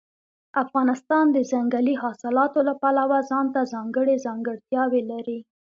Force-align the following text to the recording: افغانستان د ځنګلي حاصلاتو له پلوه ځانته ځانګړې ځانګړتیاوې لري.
افغانستان 0.63 1.25
د 1.31 1.37
ځنګلي 1.51 1.95
حاصلاتو 2.03 2.59
له 2.67 2.73
پلوه 2.81 3.19
ځانته 3.31 3.59
ځانګړې 3.73 4.15
ځانګړتیاوې 4.25 5.01
لري. 5.11 5.39